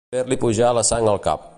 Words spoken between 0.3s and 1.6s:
pujar la sang al cap.